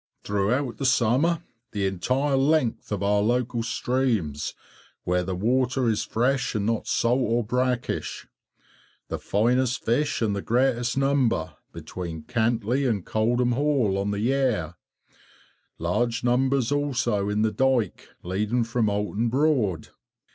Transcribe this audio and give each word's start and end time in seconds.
Throughout 0.23 0.77
the 0.77 0.85
summer 0.87 1.43
the 1.73 1.85
entire 1.85 2.35
length 2.35 2.91
of 2.91 3.03
our 3.03 3.21
local 3.21 3.61
streams 3.61 4.55
where 5.03 5.21
the 5.23 5.35
water 5.35 5.87
is 5.87 6.03
fresh 6.03 6.55
and 6.55 6.65
not 6.65 6.87
salt 6.87 7.21
or 7.21 7.43
brackish; 7.43 8.25
the 9.09 9.19
finest 9.19 9.85
fish 9.85 10.19
and 10.23 10.33
greatest 10.43 10.97
number 10.97 11.53
between 11.71 12.23
Cantley 12.23 12.83
and 12.89 13.05
Coldham 13.05 13.51
Hall, 13.51 13.95
on 13.99 14.09
the 14.09 14.19
Yare; 14.21 14.73
large 15.77 16.23
numbers 16.23 16.71
also 16.71 17.29
in 17.29 17.43
the 17.43 17.51
dyke 17.51 18.09
leading 18.23 18.63
from 18.63 18.89
Oulton 18.89 19.29
Broad. 19.29 19.89